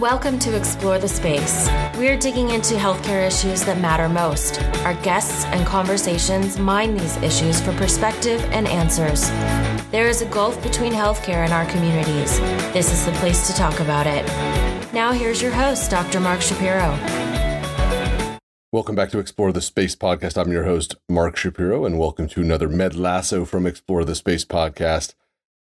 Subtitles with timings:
[0.00, 1.68] Welcome to Explore the Space.
[1.96, 4.62] We're digging into healthcare issues that matter most.
[4.84, 9.28] Our guests and conversations mine these issues for perspective and answers.
[9.90, 12.38] There is a gulf between healthcare and our communities.
[12.72, 14.24] This is the place to talk about it.
[14.92, 16.20] Now, here's your host, Dr.
[16.20, 16.96] Mark Shapiro.
[18.70, 20.40] Welcome back to Explore the Space podcast.
[20.40, 24.44] I'm your host, Mark Shapiro, and welcome to another Med Lasso from Explore the Space
[24.44, 25.14] podcast.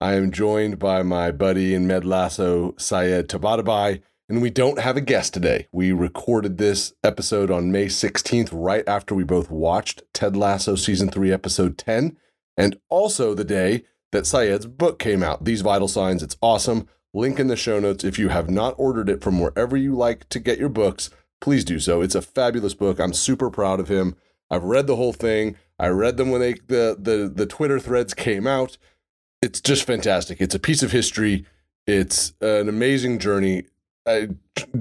[0.01, 4.01] I am joined by my buddy in Med Lasso, Sayed Tabatabai
[4.33, 5.67] and we don't have a guest today.
[5.71, 11.07] We recorded this episode on May 16th, right after we both watched Ted Lasso Season
[11.07, 12.17] 3, Episode 10,
[12.57, 16.23] and also the day that Sayed's book came out, These Vital Signs.
[16.23, 16.87] It's awesome.
[17.13, 18.03] Link in the show notes.
[18.03, 21.63] If you have not ordered it from wherever you like to get your books, please
[21.63, 22.01] do so.
[22.01, 22.99] It's a fabulous book.
[22.99, 24.15] I'm super proud of him.
[24.49, 25.57] I've read the whole thing.
[25.77, 28.79] I read them when they the the the Twitter threads came out.
[29.43, 30.41] It's just fantastic.
[30.41, 31.45] It's a piece of history.
[31.85, 33.65] It's an amazing journey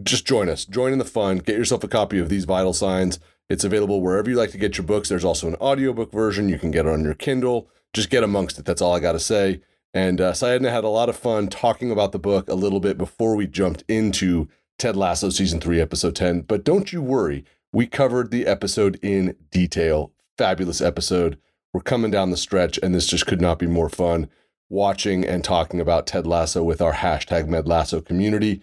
[0.02, 0.64] just join us.
[0.64, 1.38] Join in the fun.
[1.38, 3.19] Get yourself a copy of These Vital Signs.
[3.48, 5.08] It's available wherever you like to get your books.
[5.08, 6.48] There's also an audiobook version.
[6.48, 7.69] You can get it on your Kindle.
[7.92, 8.64] Just get amongst it.
[8.64, 9.60] That's all I got to say.
[9.94, 12.97] And uh, Sayedna had a lot of fun talking about the book a little bit
[12.97, 16.42] before we jumped into Ted Lasso Season 3, Episode 10.
[16.42, 20.12] But don't you worry, we covered the episode in detail.
[20.38, 21.38] Fabulous episode.
[21.75, 24.30] We're coming down the stretch, and this just could not be more fun
[24.70, 28.62] watching and talking about Ted Lasso with our hashtag MedLasso community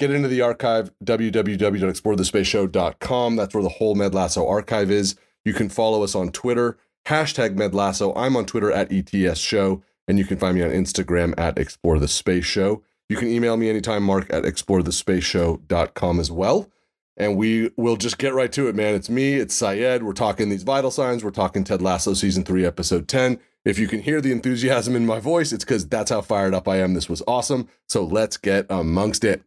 [0.00, 3.36] get into the archive, www.explorethespaceshow.com.
[3.36, 5.14] That's where the whole Med Lasso archive is.
[5.44, 8.14] You can follow us on Twitter, hashtag Med Lasso.
[8.14, 11.98] I'm on Twitter at ETS Show, and you can find me on Instagram at Explore
[11.98, 12.82] the Space Show.
[13.08, 16.70] You can email me anytime, mark at explorethespaceshow.com as well.
[17.16, 18.94] And we will just get right to it, man.
[18.94, 20.02] It's me, it's Sayed.
[20.02, 21.22] We're talking these vital signs.
[21.22, 23.38] We're talking Ted Lasso season three, episode 10.
[23.64, 26.66] If you can hear the enthusiasm in my voice, it's because that's how fired up
[26.66, 26.94] I am.
[26.94, 27.68] This was awesome.
[27.88, 29.42] So let's get amongst it.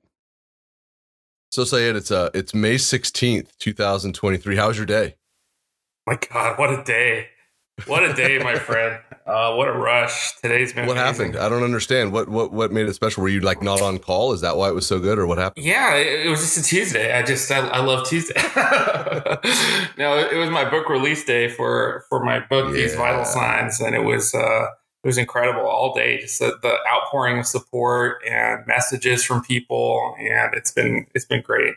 [1.53, 4.55] So Sayed, it's uh it's May 16th, 2023.
[4.55, 5.17] How was your day?
[6.07, 7.27] My God, what a day.
[7.85, 8.99] What a day, my friend.
[9.27, 10.31] Uh what a rush.
[10.41, 11.33] Today's been What amazing.
[11.33, 11.45] happened?
[11.45, 12.11] I don't understand.
[12.11, 13.21] What what what made it special?
[13.21, 14.33] Were you like not on call?
[14.33, 15.63] Is that why it was so good or what happened?
[15.63, 17.13] Yeah, it, it was just a Tuesday.
[17.13, 18.33] I just I, I love Tuesday.
[19.99, 23.93] no, it was my book release day for for my book, These Vital Signs, and
[23.93, 24.69] it was uh
[25.03, 26.19] it was incredible all day.
[26.21, 31.41] Just the, the outpouring of support and messages from people, and it's been it's been
[31.41, 31.75] great.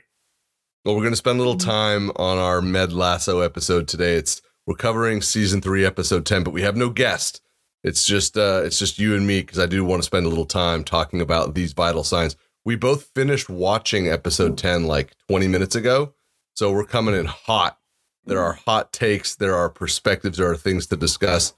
[0.85, 4.15] Well, we're gonna spend a little time on our Med Lasso episode today.
[4.15, 7.41] It's we're covering season three, episode 10, but we have no guest.
[7.83, 10.29] It's just uh it's just you and me because I do want to spend a
[10.29, 12.37] little time talking about these vital signs.
[12.65, 16.15] We both finished watching episode 10 like 20 minutes ago.
[16.55, 17.79] So we're coming in hot.
[18.25, 21.55] There are hot takes, there are perspectives, there are things to discuss.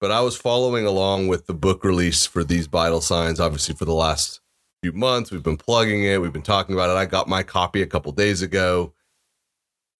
[0.00, 3.84] But I was following along with the book release for these vital signs, obviously for
[3.84, 4.40] the last
[4.82, 5.30] few months.
[5.30, 6.98] We've been plugging it, we've been talking about it.
[6.98, 8.94] I got my copy a couple days ago.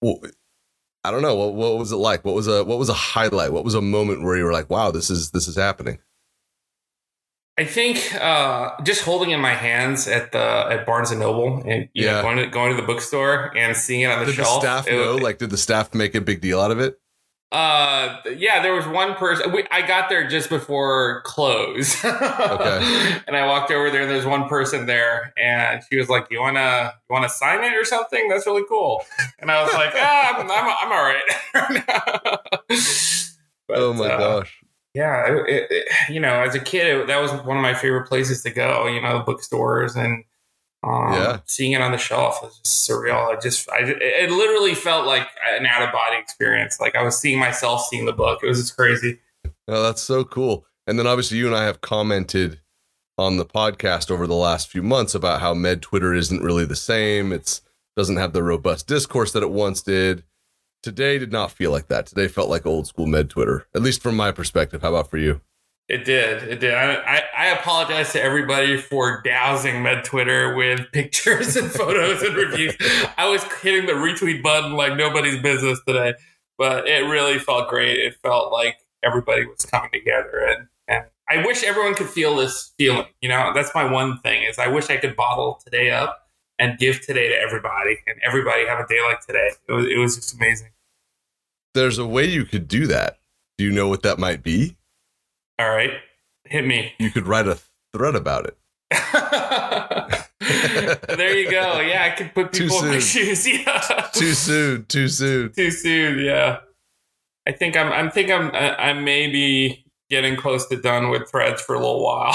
[0.00, 0.21] Well,
[1.05, 2.25] I don't know what, what was it like.
[2.25, 3.53] What was a what was a highlight?
[3.53, 5.99] What was a moment where you were like, "Wow, this is this is happening."
[7.59, 11.88] I think uh, just holding in my hands at the at Barnes and Noble and
[11.94, 12.12] Yeah.
[12.17, 14.62] know, going to going to the bookstore and seeing it on the Did the shelf.
[14.62, 15.17] staff it- know?
[15.17, 16.99] Like, did the staff make a big deal out of it?
[17.53, 19.50] Uh, yeah, there was one person.
[19.50, 21.97] We, I got there just before close.
[22.11, 23.21] Okay.
[23.27, 26.41] And I walked over there, and there's one person there, and she was like, "You
[26.41, 28.28] wanna, you wanna sign it or something?
[28.28, 29.05] That's really cool."
[29.38, 32.38] And I was like, "Ah, I'm, I'm, I'm all right."
[33.69, 34.61] But, oh my uh, gosh!
[34.94, 38.09] yeah, it, it, you know, as a kid, it, that was one of my favorite
[38.09, 38.88] places to go.
[38.88, 40.25] You know, bookstores and
[40.82, 41.38] um, Yeah.
[41.46, 43.36] seeing it on the shelf was just surreal.
[43.36, 46.80] I just, I, it literally felt like an out of body experience.
[46.80, 48.41] Like I was seeing myself seeing the book.
[48.42, 49.19] It was just crazy.
[49.69, 50.64] Oh, that's so cool.
[50.86, 52.60] And then obviously you and I have commented
[53.19, 56.74] on the podcast over the last few months about how Med Twitter isn't really the
[56.76, 57.32] same.
[57.32, 57.60] It's
[57.96, 60.24] doesn't have the robust discourse that it once did.
[60.82, 62.06] Today did not feel like that.
[62.06, 64.80] Today felt like old school Med Twitter, at least from my perspective.
[64.80, 65.42] How about for you?
[65.90, 66.44] It did.
[66.44, 66.72] It did.
[66.72, 72.37] I, I, I apologize to everybody for dousing Med Twitter with pictures and photos and
[72.37, 72.76] reviews.
[73.19, 76.14] I was hitting the retweet button like nobody's business today,
[76.56, 77.98] but it really felt great.
[77.98, 82.72] It felt like everybody was coming together, and and I wish everyone could feel this
[82.78, 83.06] feeling.
[83.20, 86.28] You know, that's my one thing is I wish I could bottle today up
[86.60, 89.50] and give today to everybody, and everybody have a day like today.
[89.69, 90.69] It was it was just amazing.
[91.75, 93.19] There's a way you could do that.
[93.58, 94.76] Do you know what that might be?
[95.60, 95.92] All right,
[96.44, 96.94] hit me.
[96.98, 97.58] You could write a
[97.92, 98.56] thread about it.
[100.40, 101.80] there you go.
[101.80, 103.46] Yeah, I could put people in my shoes.
[103.66, 104.08] Yeah.
[104.12, 104.86] Too soon.
[104.86, 105.52] Too soon.
[105.52, 106.18] Too soon.
[106.24, 106.60] Yeah.
[107.46, 107.92] I think I'm.
[107.92, 108.50] I'm think I'm.
[108.54, 112.32] I, I may be getting close to done with threads for a little while.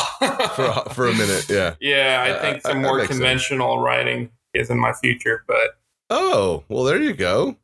[0.55, 1.75] For a, for a minute, yeah.
[1.81, 3.19] yeah, I Yeah, think some more makes sense.
[3.19, 5.43] conventional writing is in my future.
[5.47, 5.77] But
[6.09, 7.57] oh, well, there you go.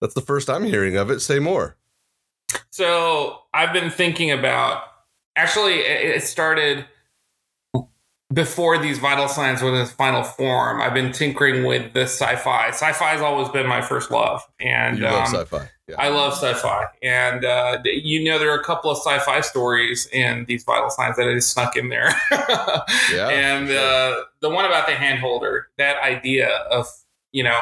[0.00, 1.20] That's the first I'm hearing of it.
[1.20, 1.76] Say more.
[2.70, 4.82] So I've been thinking about.
[5.38, 6.84] Actually, it started
[8.32, 12.68] before these vital signs were in its final form, I've been tinkering with the sci-fi.
[12.68, 15.68] Sci-fi has always been my first love, and you love um, sci-fi.
[15.86, 15.94] Yeah.
[15.98, 16.84] I love sci-fi.
[17.02, 21.16] And uh, you know, there are a couple of sci-fi stories in these vital signs
[21.16, 22.10] that I just snuck in there.
[23.12, 23.78] Yeah, and sure.
[23.78, 26.86] uh, the one about the hand holder, that idea of
[27.32, 27.60] you know,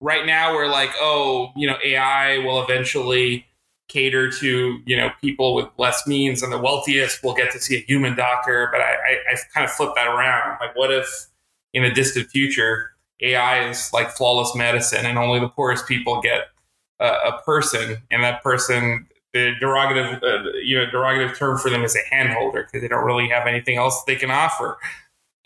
[0.00, 3.46] right now we're like, oh, you know, AI will eventually
[3.88, 7.76] cater to you know people with less means and the wealthiest will get to see
[7.76, 8.68] a human doctor.
[8.72, 10.58] But i i, I kind of flip that around.
[10.60, 11.08] Like what if
[11.72, 12.90] in a distant future
[13.22, 16.48] ai is like flawless medicine and only the poorest people get
[17.00, 17.98] a, a person?
[18.10, 22.30] And that person the derogative uh, you know derogative term for them is a hand
[22.30, 24.78] holder because they don't really have anything else they can offer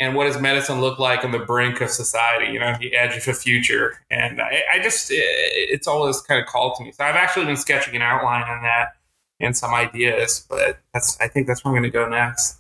[0.01, 3.17] and what does medicine look like on the brink of society, you know, the edge
[3.19, 3.99] of the future?
[4.11, 6.91] And I, I just, it's always kind of called to me.
[6.91, 8.95] So I've actually been sketching an outline on that
[9.39, 12.57] and some ideas, but that's, I think that's where I'm going to go next.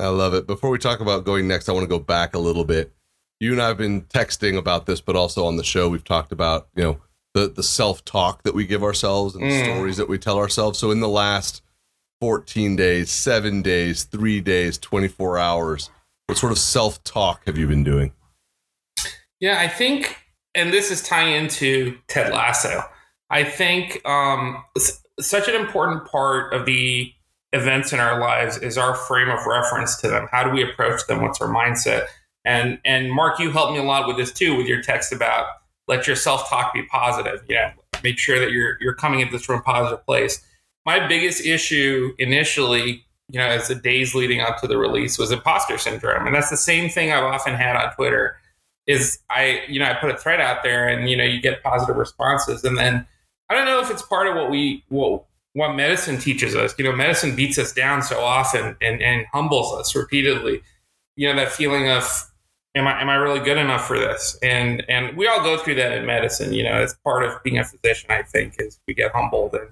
[0.00, 0.48] I love it.
[0.48, 2.92] Before we talk about going next, I want to go back a little bit.
[3.38, 6.32] You and I have been texting about this, but also on the show, we've talked
[6.32, 7.00] about, you know,
[7.34, 9.64] the, the self talk that we give ourselves and the Mm.
[9.64, 10.78] stories that we tell ourselves.
[10.78, 11.62] So in the last
[12.20, 15.90] 14 days, seven days, three days, 24 hours,
[16.30, 18.12] what sort of self talk have you been doing?
[19.40, 20.16] Yeah, I think,
[20.54, 22.82] and this is tying into Ted Lasso.
[23.30, 24.62] I think um,
[25.18, 27.12] such an important part of the
[27.52, 30.28] events in our lives is our frame of reference to them.
[30.30, 31.20] How do we approach them?
[31.20, 32.06] What's our mindset?
[32.44, 35.46] And and Mark, you helped me a lot with this too, with your text about
[35.88, 37.40] let your self talk be positive.
[37.48, 37.72] Know,
[38.04, 40.46] make sure that you're you're coming at this from a positive place.
[40.86, 45.30] My biggest issue initially, you know, as the days leading up to the release was
[45.30, 48.36] imposter syndrome, and that's the same thing I've often had on Twitter
[48.86, 51.62] is I, you know, I put a thread out there and, you know, you get
[51.62, 52.64] positive responses.
[52.64, 53.06] And then
[53.48, 56.74] I don't know if it's part of what we, what, what medicine teaches us.
[56.76, 60.62] You know, medicine beats us down so often and, and humbles us repeatedly.
[61.16, 62.04] You know, that feeling of,
[62.74, 64.36] am I, am I really good enough for this?
[64.42, 66.52] And, and we all go through that in medicine.
[66.52, 69.54] You know, it's part of being a physician, I think, is we get humbled.
[69.54, 69.68] And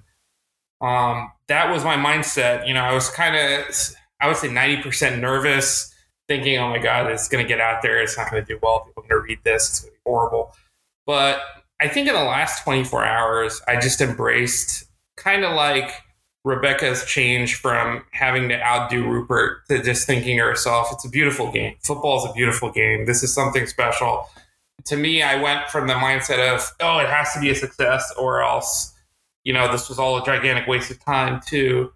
[0.80, 2.66] um, that was my mindset.
[2.66, 3.64] You know, I was kind of,
[4.20, 5.94] I would say 90% nervous
[6.28, 8.00] thinking, oh my God, it's going to get out there.
[8.02, 8.80] It's not going to do well.
[8.80, 9.68] People are going to read this.
[9.68, 10.54] It's going to be horrible.
[11.06, 11.40] But
[11.80, 14.84] I think in the last 24 hours, I just embraced
[15.16, 15.90] kind of like
[16.44, 21.50] Rebecca's change from having to outdo Rupert to just thinking to herself, it's a beautiful
[21.50, 21.76] game.
[21.82, 23.06] Football is a beautiful game.
[23.06, 24.28] This is something special.
[24.86, 28.12] To me, I went from the mindset of, oh, it has to be a success
[28.16, 28.94] or else,
[29.48, 31.90] you know, this was all a gigantic waste of time to,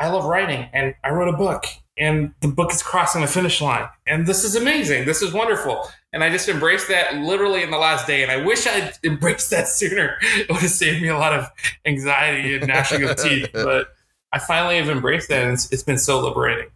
[0.00, 1.66] I love writing and I wrote a book
[1.96, 5.04] and the book is crossing the finish line and this is amazing.
[5.04, 5.88] This is wonderful.
[6.12, 9.50] And i just embraced that literally in the last day and i wish i'd embraced
[9.50, 10.16] that sooner.
[10.20, 11.46] It would have saved me a lot of
[11.86, 13.94] anxiety and gnashing of teeth but
[14.32, 16.70] i finally have embraced that and it's, it's been so liberating.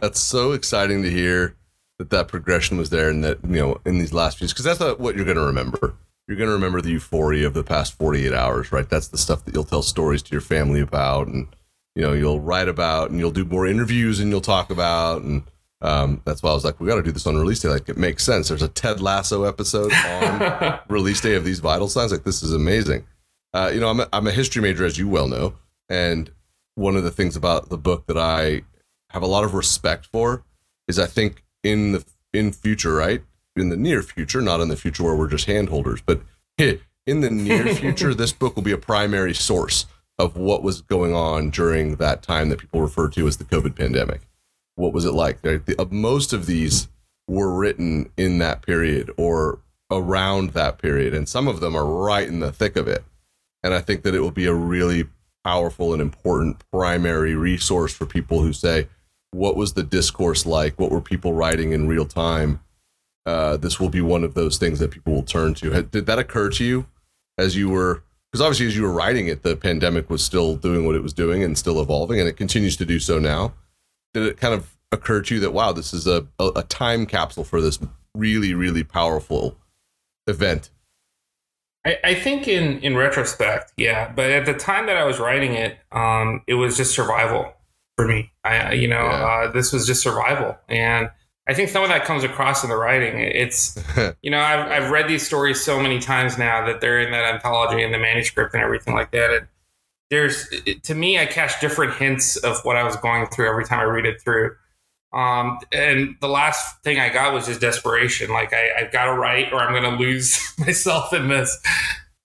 [0.00, 1.54] That's so exciting to hear
[1.98, 4.80] that that progression was there and that, you know, in these last few, because that's
[4.80, 5.96] not what you're going to remember.
[6.28, 8.88] You're going to remember the euphoria of the past 48 hours, right?
[8.88, 11.48] That's the stuff that you'll tell stories to your family about and,
[11.96, 15.22] you know, you'll write about and you'll do more interviews and you'll talk about.
[15.22, 15.44] And
[15.80, 17.70] um, that's why I was like, we got to do this on release day.
[17.70, 18.48] Like, it makes sense.
[18.48, 22.12] There's a Ted Lasso episode on release day of these vital signs.
[22.12, 23.06] Like, this is amazing.
[23.54, 25.54] Uh, you know, I'm a, I'm a history major, as you well know.
[25.88, 26.30] And
[26.74, 28.64] one of the things about the book that I
[29.10, 30.44] have a lot of respect for
[30.86, 32.04] is I think in the
[32.34, 33.22] in future, right?
[33.60, 36.20] In the near future, not in the future where we're just handholders, but
[36.58, 39.86] in the near future, this book will be a primary source
[40.18, 43.76] of what was going on during that time that people refer to as the COVID
[43.76, 44.22] pandemic.
[44.74, 45.38] What was it like?
[45.90, 46.88] Most of these
[47.28, 49.60] were written in that period or
[49.90, 53.04] around that period, and some of them are right in the thick of it.
[53.62, 55.08] And I think that it will be a really
[55.44, 58.88] powerful and important primary resource for people who say,
[59.30, 60.78] what was the discourse like?
[60.78, 62.60] What were people writing in real time?
[63.28, 65.82] Uh, this will be one of those things that people will turn to.
[65.82, 66.86] Did that occur to you
[67.36, 68.02] as you were?
[68.32, 71.12] Because obviously, as you were writing it, the pandemic was still doing what it was
[71.12, 73.52] doing and still evolving, and it continues to do so now.
[74.14, 77.04] Did it kind of occur to you that wow, this is a a, a time
[77.06, 77.78] capsule for this
[78.14, 79.56] really really powerful
[80.26, 80.70] event?
[81.86, 84.10] I, I think in in retrospect, yeah.
[84.14, 87.52] But at the time that I was writing it, um, it was just survival
[87.96, 88.32] for me.
[88.44, 89.26] I, you know, Yeah.
[89.48, 91.10] uh, this was just survival, and
[91.48, 93.20] I think some of that comes across in the writing.
[93.20, 93.78] It's
[94.22, 97.34] you know, I've I've read these stories so many times now that they're in that
[97.34, 99.30] anthology and the manuscript and everything like that.
[99.30, 99.46] And
[100.10, 100.48] there's
[100.82, 103.84] to me, I catch different hints of what I was going through every time I
[103.84, 104.54] read it through.
[105.12, 108.30] Um, and the last thing I got was just desperation.
[108.30, 111.58] Like I, I've got to write, or I'm going to lose myself in this.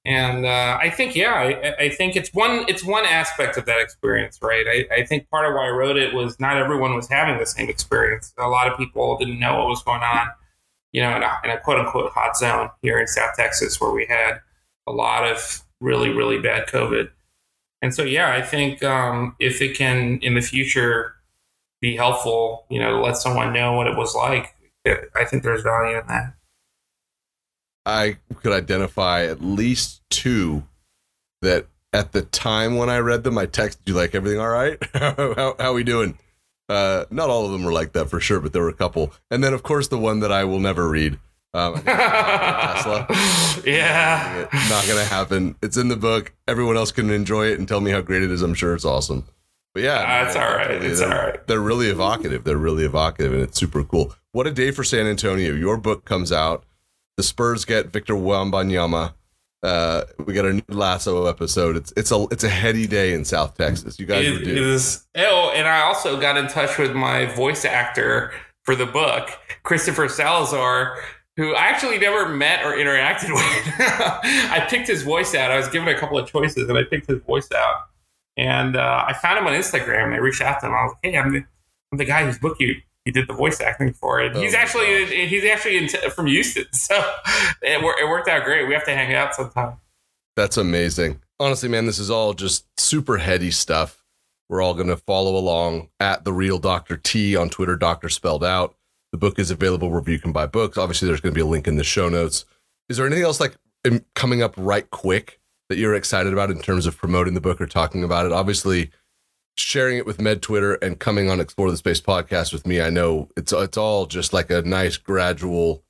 [0.06, 3.80] And uh, I think, yeah, I, I, think it's one it's one aspect of that
[3.80, 4.66] experience, right?
[4.68, 7.46] I, I, think part of why I wrote it was not everyone was having the
[7.46, 8.34] same experience.
[8.38, 10.28] A lot of people didn't know what was going on,
[10.92, 13.92] you know, in a, in a quote unquote hot zone here in South Texas, where
[13.92, 14.42] we had
[14.88, 17.10] a lot of really really bad COVID.
[17.82, 21.16] And so, yeah, I think um, if it can in the future
[21.80, 24.54] be helpful, you know, to let someone know what it was like,
[24.86, 26.34] I think there's value in that.
[27.86, 30.64] I could identify at least two
[31.42, 34.78] that at the time when I read them, I texted you like, "Everything all right?
[34.94, 36.18] how, how we doing?"
[36.70, 39.14] Uh, not all of them were like that for sure, but there were a couple.
[39.30, 41.20] And then, of course, the one that I will never read.
[41.54, 43.08] Um, Tesla.
[43.66, 45.56] Yeah, not gonna happen.
[45.62, 46.34] It's in the book.
[46.50, 48.42] Everyone else can enjoy it and tell me how great it is.
[48.42, 49.26] I'm sure it's awesome.
[49.74, 50.84] But yeah, uh, it's all right.
[50.84, 51.48] It's all right.
[51.48, 52.44] They're really evocative.
[52.44, 54.16] They're really evocative, and it's super cool.
[54.34, 55.54] What a day for San Antonio!
[55.54, 56.66] Your book comes out
[57.18, 59.14] the Spurs get Victor Wembanyama.
[59.62, 61.78] Uh, we got a new Lasso episode.
[61.78, 63.98] It's it's a it's a heady day in South Texas.
[63.98, 65.24] You guys it, were.
[65.24, 69.30] Oh, and I also got in touch with my voice actor for the book,
[69.64, 71.02] Christopher Salazar,
[71.38, 73.74] who I actually never met or interacted with.
[74.52, 75.50] I picked his voice out.
[75.50, 77.88] I was given a couple of choices, and I picked his voice out.
[78.36, 80.06] And uh, I found him on Instagram.
[80.06, 80.74] And I reached out to him.
[80.74, 81.44] I was like, "Hey, I'm the,
[81.92, 84.34] I'm the guy whose book you he did the voice acting for it.
[84.36, 85.30] Oh he's actually gosh.
[85.30, 86.96] he's actually in, from Houston, so
[87.62, 88.68] it, it worked out great.
[88.68, 89.78] We have to hang out sometime.
[90.36, 91.22] That's amazing.
[91.40, 94.04] Honestly, man, this is all just super heady stuff.
[94.50, 98.44] We're all going to follow along at the real Doctor T on Twitter, Doctor spelled
[98.44, 98.76] out.
[99.12, 100.78] The book is available wherever you can buy books.
[100.78, 102.46] Obviously, there's going to be a link in the show notes.
[102.90, 103.56] Is there anything else like
[104.16, 107.68] coming up right quick that you're excited about in terms of promoting the book or
[107.68, 108.32] talking about it?
[108.32, 108.92] Obviously,
[109.56, 112.90] sharing it with Med Twitter and coming on Explore the Space podcast with me, I
[112.90, 115.84] know it's it's all just like a nice gradual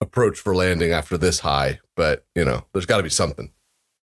[0.00, 1.80] approach for landing after this high.
[1.94, 3.50] But you know, there's got to be something.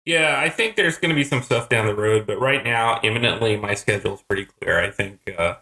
[0.06, 3.00] Yeah, I think there's going to be some stuff down the road, but right now,
[3.04, 4.80] imminently, my schedule is pretty clear.
[4.80, 5.56] I think uh,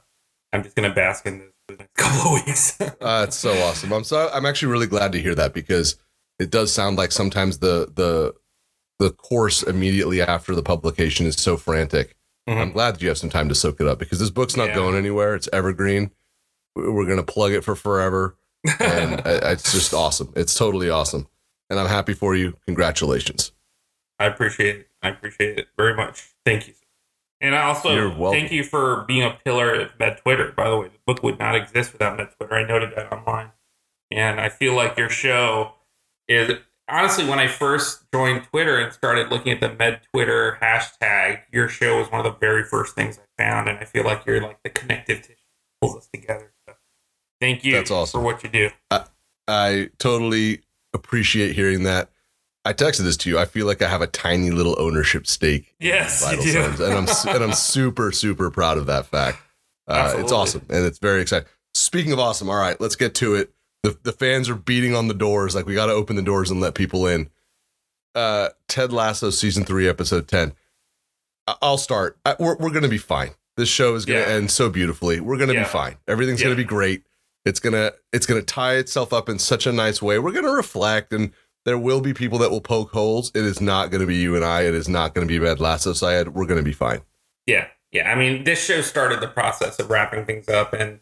[0.53, 2.81] I'm just going to bask in this for the next couple of weeks.
[2.81, 3.91] uh, it's so awesome.
[3.91, 5.97] I'm so I'm actually really glad to hear that because
[6.39, 8.33] it does sound like sometimes the the
[8.99, 12.15] the course immediately after the publication is so frantic
[12.49, 12.61] Mm-hmm.
[12.61, 14.69] I'm glad that you have some time to soak it up because this book's not
[14.69, 14.75] yeah.
[14.75, 15.35] going anywhere.
[15.35, 16.09] It's evergreen.
[16.75, 18.37] We're going to plug it for forever.
[18.79, 20.33] And it's just awesome.
[20.35, 21.27] It's totally awesome.
[21.69, 22.57] And I'm happy for you.
[22.65, 23.51] Congratulations.
[24.17, 24.89] I appreciate it.
[25.03, 26.29] I appreciate it very much.
[26.43, 26.73] Thank you.
[27.39, 30.51] And I also thank you for being a pillar of Med Twitter.
[30.51, 32.55] By the way, the book would not exist without Med Twitter.
[32.55, 33.51] I noted that online.
[34.11, 35.73] And I feel like your show
[36.27, 36.57] is
[36.89, 41.67] honestly, when I first joined Twitter and started looking at the Med Twitter hashtag, your
[41.67, 44.41] show was one of the very first things I found, and I feel like you're
[44.41, 46.51] like the connective tissue that pulls us together.
[46.67, 46.75] So
[47.39, 48.19] thank you That's awesome.
[48.19, 48.69] for what you do.
[48.91, 49.05] I,
[49.47, 50.61] I totally
[50.93, 52.09] appreciate hearing that.
[52.65, 53.39] I texted this to you.
[53.39, 55.73] I feel like I have a tiny little ownership stake.
[55.79, 56.51] Yes, you do.
[56.51, 59.39] Signs, and I'm and I'm super super proud of that fact.
[59.87, 61.47] Uh, it's awesome and it's very exciting.
[61.73, 63.51] Speaking of awesome, all right, let's get to it
[63.83, 65.55] the, the fans are beating on the doors.
[65.55, 67.29] Like we got to open the doors and let people in.
[68.15, 70.53] Uh ted lasso season 3 episode 10
[71.61, 72.17] i'll start.
[72.25, 73.31] I, we're, we're gonna be fine.
[73.57, 74.27] This show is gonna yeah.
[74.27, 75.19] end so beautifully.
[75.19, 75.63] We're gonna yeah.
[75.63, 75.97] be fine.
[76.07, 76.45] Everything's yeah.
[76.47, 77.03] gonna be great.
[77.45, 80.19] It's gonna it's gonna tie itself up in such a nice way.
[80.19, 81.31] We're gonna reflect and
[81.65, 83.31] there will be people that will poke holes.
[83.35, 84.61] It is not gonna be you and i.
[84.61, 87.01] It is not gonna be red lasso side we're gonna be fine.
[87.45, 87.67] Yeah.
[87.91, 88.11] Yeah.
[88.11, 90.99] I mean this show started the process of wrapping things up and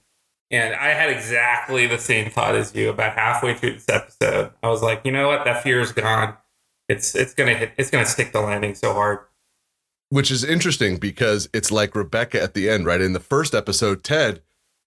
[0.49, 4.51] and I had exactly the same thought as you about halfway through this episode.
[4.63, 5.43] I was like, you know what?
[5.45, 6.35] That fear is gone.
[6.87, 7.71] It's it's gonna hit.
[7.77, 9.19] It's gonna stick the landing so hard.
[10.09, 13.01] Which is interesting because it's like Rebecca at the end, right?
[13.01, 14.41] In the first episode, Ted,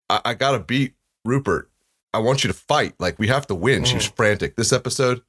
[0.09, 0.95] I, I gotta beat
[1.26, 1.71] Rupert.
[2.14, 2.95] I want you to fight.
[2.99, 3.83] Like we have to win.
[3.83, 3.87] Mm.
[3.87, 4.57] She was frantic.
[4.57, 5.21] This episode,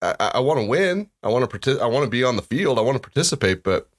[0.00, 1.10] I, I, I want to win.
[1.22, 2.78] I want to partic- I want to be on the field.
[2.78, 3.90] I want to participate, but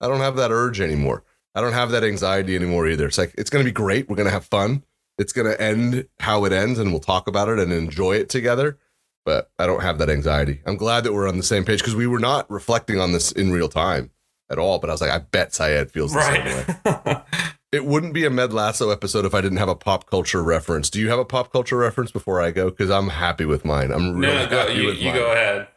[0.00, 1.22] I don't have that urge anymore.
[1.54, 3.06] I don't have that anxiety anymore either.
[3.06, 4.08] It's like it's going to be great.
[4.08, 4.84] We're going to have fun.
[5.18, 8.28] It's going to end how it ends, and we'll talk about it and enjoy it
[8.28, 8.78] together.
[9.24, 10.60] But I don't have that anxiety.
[10.66, 13.32] I'm glad that we're on the same page because we were not reflecting on this
[13.32, 14.10] in real time
[14.50, 14.78] at all.
[14.78, 16.76] But I was like, I bet Sayed feels the right.
[16.84, 17.22] same way.
[17.72, 20.90] it wouldn't be a Med Lasso episode if I didn't have a pop culture reference.
[20.90, 22.68] Do you have a pop culture reference before I go?
[22.68, 23.92] Because I'm happy with mine.
[23.92, 25.14] I'm really no, go, happy you, with you mine.
[25.14, 25.68] go ahead.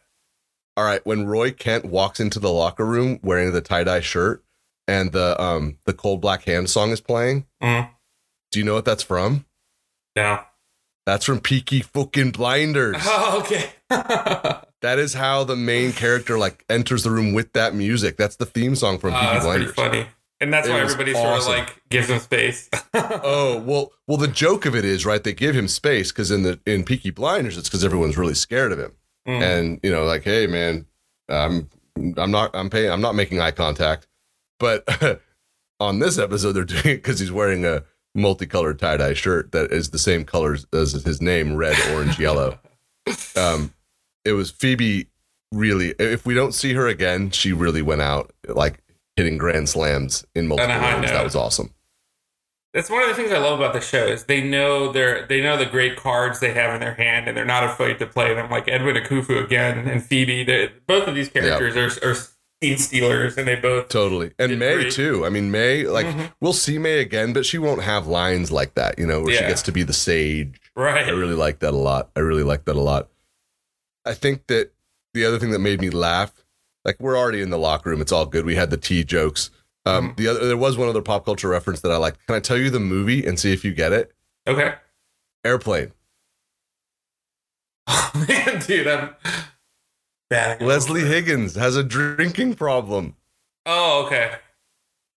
[0.76, 1.06] All right.
[1.06, 4.44] When Roy Kent walks into the locker room wearing the tie dye shirt
[4.88, 7.46] and the um the cold black hand song is playing.
[7.62, 7.90] Mm.
[8.52, 9.46] Do you know what that's from?
[10.16, 10.40] No.
[11.06, 12.98] That's from Peaky fucking Blinders.
[13.06, 13.70] Oh, okay.
[13.90, 18.18] that is how the main character like enters the room with that music.
[18.18, 19.72] That's the theme song from oh, Peaky Blinders.
[19.74, 20.06] funny.
[20.42, 22.70] and that's It why everybody sort of like gives him space.
[22.94, 25.24] oh well, well the joke of it is right.
[25.24, 28.72] They give him space because in the in Peaky Blinders, it's because everyone's really scared
[28.72, 28.92] of him,
[29.28, 29.42] Mm.
[29.42, 30.86] and you know, like, hey man,
[31.30, 31.70] I'm
[32.18, 34.08] I'm not I'm paying I'm not making eye contact,
[34.60, 34.84] but
[35.80, 37.84] on this episode they're doing it because he's wearing a
[38.18, 42.60] multicolored tie dye shirt that is the same colors as his name, red, orange, yellow.
[43.36, 43.74] Um,
[44.26, 45.08] it was Phoebe.
[45.54, 48.84] Really, if we don't see her again, she really went out like
[49.16, 51.04] hitting grand slams in multiple note.
[51.04, 51.74] That was awesome.
[52.74, 55.42] That's one of the things I love about the show is they know their they
[55.42, 58.34] know the great cards they have in their hand and they're not afraid to play
[58.34, 58.52] them.
[58.52, 60.70] Like Edwin Akufo again and Phoebe.
[60.86, 62.16] Both of these characters are, are
[62.64, 64.32] scene stealers and they both Totally.
[64.40, 64.94] And May great.
[64.94, 65.26] too.
[65.26, 66.32] I mean, May, like, Mhm.
[66.42, 69.42] we'll see May again, but she won't have lines like that, you know, where she
[69.42, 70.60] gets to be the sage.
[70.76, 71.06] right.
[71.08, 72.10] I really like that a lot.
[72.16, 73.10] I really like that a lot.
[74.06, 74.72] I think that
[75.14, 76.34] the other thing that made me laugh,
[76.86, 78.02] like, we're already in the locker room.
[78.02, 78.46] It's all good.
[78.46, 79.50] We had the tea jokes.
[79.86, 80.18] Um, Mhm.
[80.18, 82.16] The other, there was one other pop culture reference that I like.
[82.28, 84.14] Can I tell you the movie and see if you get it?
[84.48, 84.74] Okay.
[85.46, 85.92] Airplane.
[87.90, 89.16] Oh man, dude, I'm
[90.32, 93.16] Leslie Higgins has a drinking problem.
[93.66, 94.34] Oh, okay.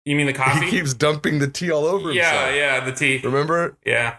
[0.05, 0.65] You mean the coffee?
[0.65, 2.55] He keeps dumping the tea all over yeah, himself.
[2.57, 3.19] yeah, yeah, the tea.
[3.23, 3.77] Remember?
[3.85, 4.17] Yeah.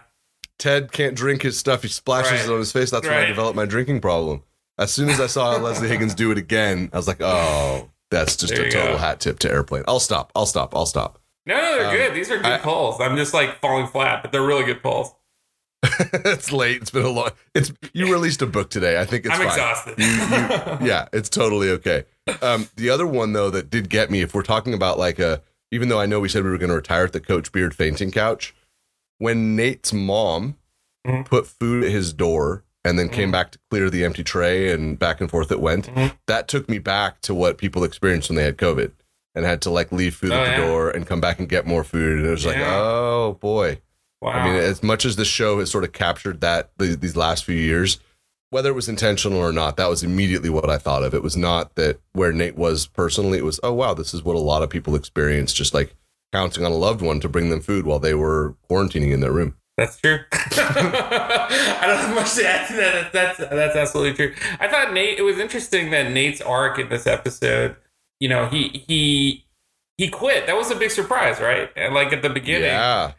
[0.58, 1.82] Ted can't drink his stuff.
[1.82, 2.44] He splashes Right.
[2.44, 2.90] it on his face.
[2.90, 4.42] That's when I developed my drinking problem.
[4.78, 8.36] As soon as I saw Leslie Higgins do it again, I was like, oh, that's
[8.36, 8.98] just There a total go.
[8.98, 9.82] hat tip to airplane.
[9.88, 10.30] I'll stop.
[10.36, 10.74] I'll stop.
[10.74, 11.18] I'll stop.
[11.46, 12.14] No, no, they're Um, good.
[12.14, 13.00] These are good I- polls.
[13.00, 15.12] I'm just like falling flat, but they're really good polls.
[16.24, 16.80] it's late.
[16.82, 17.30] It's been a long.
[17.54, 19.00] It's you released a book today.
[19.00, 19.48] I think it's I'm fine.
[19.48, 19.98] exhausted.
[19.98, 22.04] You- you- yeah, it's totally okay.
[22.40, 25.42] Um, the other one though that did get me, if we're talking about like a,
[25.72, 27.74] even though I know we said we were going to retire at the Coach Beard
[27.74, 28.54] fainting couch,
[29.18, 30.56] when Nate's mom
[31.06, 31.24] Mhm.
[31.24, 33.32] put food at his door and then came Mhm.
[33.32, 36.12] back to clear the empty tray and back and forth it went, Mhm.
[36.28, 38.92] that took me back to what people experienced when they had COVID
[39.34, 40.66] and had to like leave food Oh, at the yeah.
[40.68, 42.18] door and come back and get more food.
[42.18, 43.80] And it was like, oh boy.
[44.22, 44.32] Wow.
[44.32, 47.44] I mean, as much as the show has sort of captured that these, these last
[47.44, 47.98] few years,
[48.50, 51.14] whether it was intentional or not, that was immediately what I thought of.
[51.14, 53.38] It was not that where Nate was personally.
[53.38, 55.94] It was, oh wow, this is what a lot of people experience, just like
[56.32, 59.32] counting on a loved one to bring them food while they were quarantining in their
[59.32, 59.56] room.
[59.78, 60.18] That's true.
[60.32, 63.12] I don't have much to add to that.
[63.12, 64.34] That's that's absolutely true.
[64.60, 65.18] I thought Nate.
[65.18, 67.76] It was interesting that Nate's arc in this episode.
[68.20, 69.46] You know, he he
[69.96, 70.46] he quit.
[70.46, 71.70] That was a big surprise, right?
[71.74, 73.12] And like at the beginning, Yeah,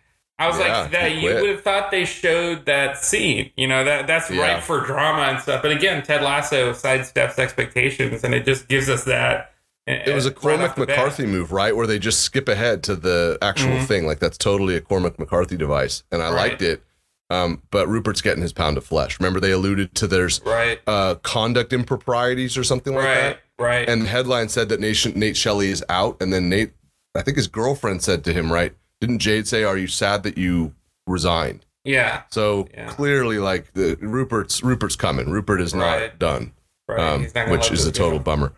[0.43, 3.51] I was yeah, like, that you would have thought they showed that scene.
[3.55, 4.41] You know, that that's Yeah.
[4.55, 5.61] right for drama and stuff.
[5.61, 9.49] But again, Ted Lasso sidesteps expectations, and it just gives us that.
[9.85, 10.97] it was a Cormac the bat.
[10.97, 11.75] McCarthy move, right?
[11.75, 13.85] Where they just skip ahead to the actual Mhm.
[13.85, 14.07] thing.
[14.07, 16.35] Like that's totally a Cormac McCarthy device, and I Right.
[16.51, 16.83] liked it.
[17.29, 19.19] Um, but Rupert's getting his pound of flesh.
[19.19, 20.79] Remember, they alluded to there's Right.
[20.87, 23.25] uh, conduct improprieties or something like that.
[23.25, 23.37] Right.
[23.59, 23.87] Right.
[23.89, 26.71] and the headline said that Nate, Nate Shelley is out, and then Nate,
[27.15, 28.73] I think his girlfriend said to him, right?
[29.03, 30.73] Didn't Jade say, "Are you sad that you
[31.07, 32.21] resigned?" yeah.
[32.31, 32.87] So Yeah.
[32.87, 35.29] clearly, like the Rupert's Rupert's coming.
[35.29, 36.17] Rupert is not Right.
[36.17, 36.53] done,
[36.87, 36.99] Right.
[37.01, 38.53] um, not which is a total bummer.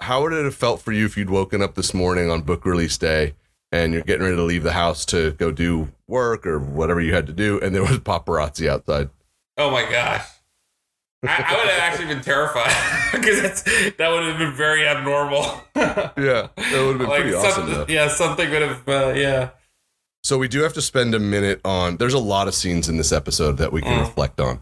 [0.00, 2.64] How would it have felt for you if you'd woken up this morning on book
[2.64, 3.34] release day
[3.72, 7.12] and you're getting ready to leave the house to go do work or whatever you
[7.12, 9.10] had to do, and there was paparazzi outside?
[9.56, 10.24] Oh my gosh.
[11.26, 12.72] I, I would have actually been terrified
[13.12, 15.60] because that would have been very abnormal.
[16.16, 17.68] Yeah, that would have been like pretty awesome.
[17.72, 17.86] Though.
[17.88, 19.50] yeah, something would have, uh, yeah.
[20.22, 21.96] So we do have to spend a minute on.
[21.96, 24.00] There's a lot of scenes in this episode that we can Mm.
[24.00, 24.60] reflect on.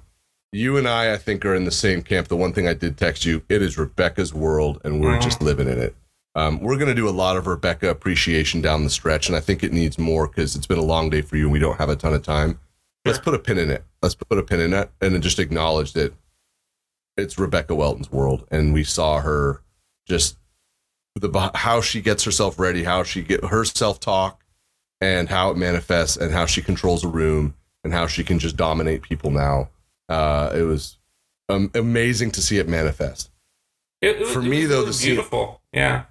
[0.52, 2.28] You and I, I think, are in the same camp.
[2.28, 5.22] The one thing I did text you, it is Rebecca's world, and we're Mm.
[5.22, 5.96] just living in it.
[6.34, 9.40] Um, we're going to do a lot of Rebecca appreciation down the stretch, and I
[9.40, 11.78] think it needs more because it's been a long day for you, and we don't
[11.78, 12.60] have a ton of time.
[13.06, 13.84] Let's put a pin in it.
[14.02, 16.12] Let's put a pin in it, and then just acknowledge that
[17.16, 19.62] it's Rebecca Welton's world, and we saw her
[20.06, 20.36] just
[21.14, 24.42] the how she gets herself ready, how she get her self talk,
[25.00, 27.54] and how it manifests, and how she controls a room,
[27.84, 29.68] and how she can just dominate people now.
[30.08, 30.98] Uh, it was
[31.48, 33.30] um, amazing to see it manifest.
[34.00, 35.60] It, it, For me, though, the beautiful.
[35.72, 36.04] Yeah.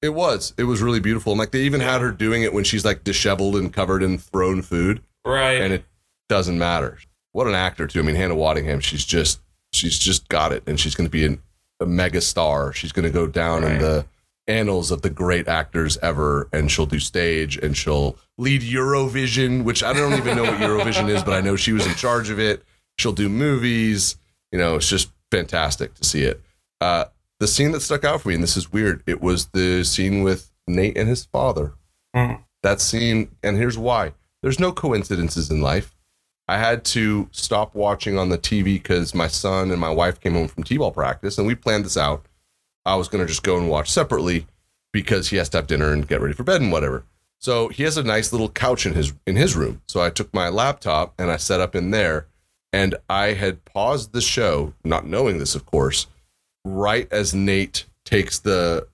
[0.00, 0.54] It was.
[0.56, 1.32] It was really beautiful.
[1.32, 4.16] And like they even had her doing it when she's like disheveled and covered in
[4.18, 5.60] thrown food, Right.
[5.60, 5.84] and it
[6.28, 6.98] doesn't matter.
[7.32, 7.98] What an actor too.
[7.98, 8.80] I mean, Hannah Waddingham.
[8.80, 9.40] She's just
[9.72, 11.42] she's just got it, and she's going to be an,
[11.80, 12.72] a mega star.
[12.72, 14.06] She's going to go down in the
[14.48, 19.82] annals of the great actors ever, and she'll do stage and she'll lead Eurovision, which
[19.82, 22.40] I don't even know what Eurovision is, but I know she was in charge of
[22.40, 22.64] it.
[22.98, 24.16] She'll do movies.
[24.50, 26.40] You know, it's just fantastic to see it.
[26.80, 27.04] Uh,
[27.38, 30.22] the scene that stuck out for me, and this is weird, it was the scene
[30.22, 31.74] with Nate and his father.
[32.16, 32.42] Mm.
[32.62, 35.94] That scene, and here's why: there's no coincidences in life.
[36.48, 40.32] I had to stop watching on the TV because my son and my wife came
[40.32, 42.26] home from t-ball practice, and we planned this out.
[42.84, 44.46] I was going to just go and watch separately
[44.92, 47.04] because he has to have dinner and get ready for bed and whatever.
[47.40, 49.82] So he has a nice little couch in his in his room.
[49.86, 52.26] So I took my laptop and I set up in there,
[52.72, 56.06] and I had paused the show, not knowing this, of course,
[56.64, 58.88] right as Nate takes the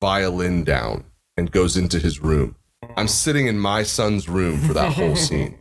[0.00, 1.04] violin down
[1.36, 2.54] and goes into his room.
[2.96, 5.56] I'm sitting in my son's room for that whole scene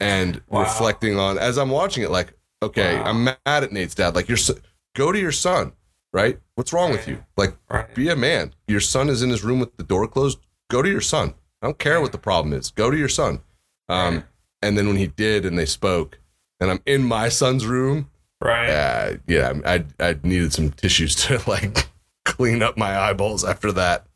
[0.00, 0.60] and Wow.
[0.62, 3.04] reflecting on as I'm watching it, like, okay, Wow.
[3.04, 4.14] I'm mad at Nate's dad.
[4.16, 4.56] Like, your son,
[4.96, 5.72] go to your son,
[6.12, 6.38] right?
[6.54, 7.24] What's wrong with you?
[7.36, 7.94] Like, Right.
[7.94, 8.54] be a man.
[8.66, 10.38] Your son is in his room with the door closed.
[10.70, 11.34] Go to your son.
[11.62, 12.70] I don't care what the problem is.
[12.70, 13.40] Go to your son.
[13.88, 14.24] Um, Right.
[14.62, 16.18] and then when he did and they spoke,
[16.60, 18.68] and I'm in my son's room, Right.
[18.70, 21.88] uh, yeah, I I needed some tissues to like
[22.24, 24.06] clean up my eyeballs after that.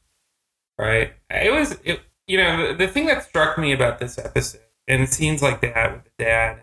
[0.78, 1.12] Right.
[1.30, 5.08] It was, it, you know, the, the thing that struck me about this episode and
[5.08, 6.60] scenes like that with the dad,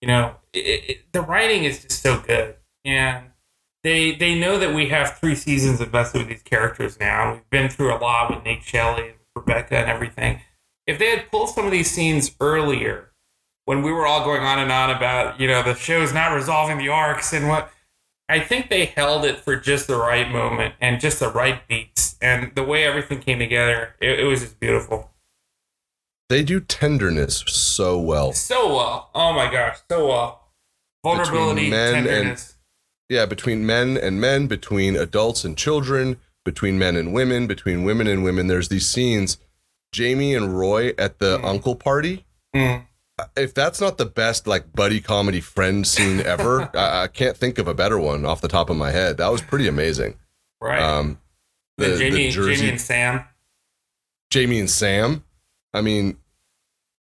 [0.00, 0.58] you know, it,
[0.90, 2.56] it, the writing is just so good.
[2.84, 3.26] And
[3.84, 7.34] they they know that we have three seasons invested with these characters now.
[7.34, 10.40] We've been through a lot with Nate Shelley and Rebecca and everything.
[10.86, 13.12] If they had pulled some of these scenes earlier,
[13.66, 16.78] when we were all going on and on about, you know, the show's not resolving
[16.78, 17.70] the arcs and what,
[18.28, 22.16] I think they held it for just the right moment and just the right beats.
[22.20, 25.10] And the way everything came together, it, it was just beautiful.
[26.28, 28.32] They do tenderness so well.
[28.32, 29.10] So well.
[29.14, 30.48] Oh my gosh, so well.
[31.02, 32.53] Vulnerability, men and- tenderness.
[33.08, 38.06] Yeah, between men and men, between adults and children, between men and women, between women
[38.06, 38.46] and women.
[38.46, 39.38] There's these scenes.
[39.92, 41.44] Jamie and Roy at the Mm.
[41.44, 42.24] uncle party.
[42.54, 42.86] Mm.
[43.36, 47.58] If that's not the best like buddy comedy friend scene ever, I, I can't think
[47.58, 49.18] of a better one off the top of my head.
[49.18, 50.18] That was pretty amazing.
[50.60, 50.80] Right.
[50.82, 51.18] Um,
[51.76, 53.24] the, Jamie, the Jersey, Jamie and Sam.
[54.30, 55.24] Jamie and Sam.
[55.72, 56.16] I mean,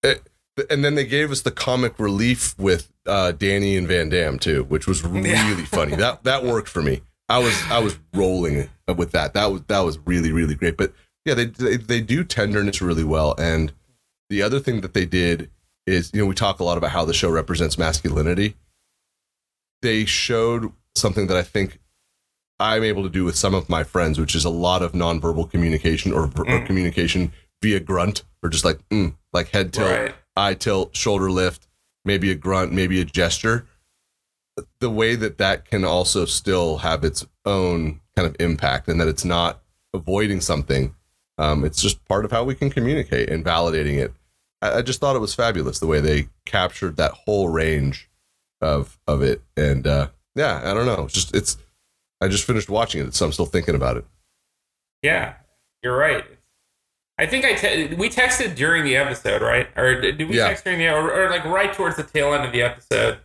[0.02, 0.22] it,
[0.68, 4.64] and then they gave us the comic relief with uh, Dani and Van Dam too,
[4.64, 5.64] which was really Yeah.
[5.66, 5.96] funny.
[5.96, 7.03] That that worked for me.
[7.29, 9.35] I was I was rolling with that.
[9.35, 10.77] That was that was really really great.
[10.77, 10.92] But
[11.25, 13.35] yeah, they they, they do tenderness really well.
[13.38, 13.73] And
[14.29, 15.51] the other thing that they did
[15.87, 18.57] is you know we talk a lot about how the show represents masculinity.
[19.83, 21.79] They showed something that I think
[22.59, 25.51] I'm able to do with some of my friends, which is a lot of nonverbal
[25.51, 26.66] communication or, or Mm.
[26.66, 30.14] communication via grunt or just like mm, like head tilt, Right.
[30.37, 31.66] Eye tilt, shoulder lift,
[32.05, 33.66] maybe a grunt, maybe a gesture.
[34.81, 39.09] The way that that can also still have its own kind of impact, and that
[39.09, 39.62] it's not
[39.95, 40.95] avoiding something.
[41.38, 44.12] Um, it's just part of how we can communicate and validating it.
[44.61, 48.11] I, I just thought it was fabulous the way they captured that whole range
[48.61, 51.57] of of it, and uh, yeah, I don't know, it's just it's.
[52.23, 54.05] I just finished watching it, so I'm still thinking about it.
[55.03, 55.37] Yeah,
[55.83, 56.27] you're right.
[57.20, 59.68] I think I te- we texted during the episode, right?
[59.76, 60.48] Or did, we Yeah.
[60.48, 63.18] text during the or, or like right towards the tail end of the episode?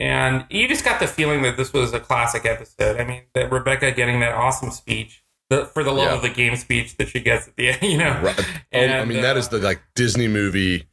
[0.00, 3.00] And you just got the feeling that this was a classic episode.
[3.00, 6.14] I mean, that Rebecca getting that awesome speech, the for the love Yeah.
[6.16, 8.20] of the game speech that she gets at the end, you know.
[8.22, 8.46] Right.
[8.74, 10.88] Oh, I mean, that uh, is the like Disney movie.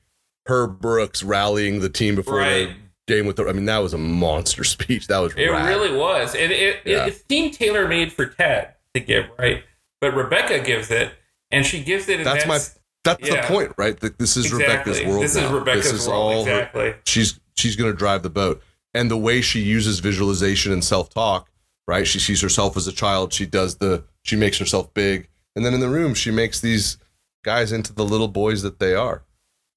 [0.47, 2.69] Herb Brooks rallying the team before Right.
[3.07, 3.47] the game with the.
[3.47, 5.07] I mean, that was a monster speech.
[5.07, 5.67] That was It rad.
[5.67, 6.33] really was.
[6.35, 7.05] And it, Yeah.
[7.05, 9.63] it, it seemed tailor made for Ted to give, right?
[9.99, 11.11] But Rebecca gives it,
[11.51, 12.23] and she gives it.
[12.23, 12.59] That's my-
[13.03, 13.41] That's Yeah.
[13.41, 13.99] the point, right?
[13.99, 14.67] That this is exactly.
[14.93, 15.23] Rebecca's world.
[15.23, 15.45] This now.
[15.47, 16.21] is Rebecca's This is world.
[16.21, 16.93] all her- exactly.
[17.07, 18.61] she's she's going to drive the boat,
[18.93, 21.49] and the way she uses visualization and self talk,
[21.87, 22.05] right?
[22.07, 23.33] She sees herself as a child.
[23.33, 24.03] She does the.
[24.23, 26.97] She makes herself big, and then in the room, she makes these
[27.43, 29.23] guys into the little boys that they are.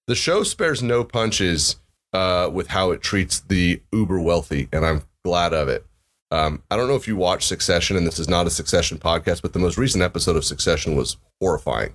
[0.07, 1.77] The show spares no punches
[2.13, 5.87] uh, with how it treats the uber wealthy, and I'm glad of it.
[6.31, 9.43] Um, I don't know if you watch Succession, and this is not a Succession podcast,
[9.43, 11.95] but the most recent episode of Succession was horrifying.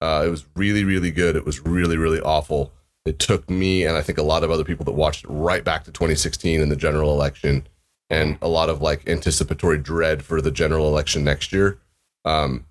[0.00, 1.36] Uh, it was really, really good.
[1.36, 2.72] It was really, really awful.
[3.04, 5.64] It took me and I think a lot of other people that watched it right
[5.64, 7.66] back to 2016 in the general election,
[8.08, 11.78] and a lot of like anticipatory dread for the general election next year,
[12.24, 12.66] um,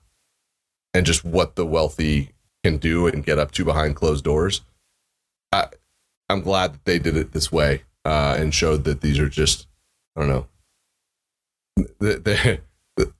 [0.93, 2.31] and just what the wealthy
[2.63, 4.61] can do and get up to behind closed doors.
[5.51, 5.67] I,
[6.29, 9.67] I'm glad that they did it this way uh, and showed that these are just,
[10.15, 10.47] I don't know.
[11.99, 12.59] They, they,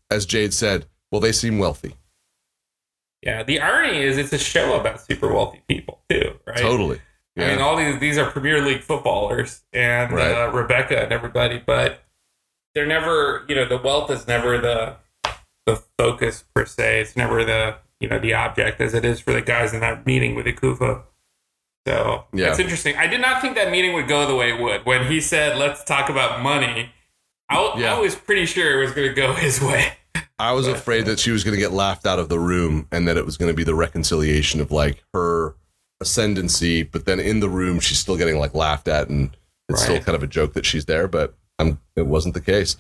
[0.10, 1.96] as Jade said, well, they seem wealthy.
[3.22, 3.44] Yeah.
[3.44, 6.58] The irony is, it's a show about super wealthy people too, right?
[6.58, 7.00] Totally.
[7.38, 10.32] I mean, all these these are Premier League footballers and Right.
[10.36, 12.04] uh, Rebecca and everybody, but
[12.76, 14.98] they're never, you know, the wealth is never the
[15.66, 17.00] the focus per se.
[17.00, 20.06] It's never the you know the object as it is for the guys in that
[20.06, 21.04] meeting with Akufo.
[21.88, 22.50] So Yeah.
[22.50, 22.98] it's interesting.
[22.98, 25.58] I did not think that meeting would go the way it would when he said,
[25.58, 26.92] "Let's talk about money."
[27.50, 27.96] I, Yeah.
[27.96, 29.94] I was pretty sure it was going to go his way.
[30.38, 33.08] I was afraid that she was going to get laughed out of the room and
[33.08, 35.56] that it was going to be the reconciliation of like her
[36.02, 39.36] ascendancy, but then in the room she's still getting like laughed at and
[39.68, 42.78] it's still kind of a joke that she's there, but um, it wasn't the case.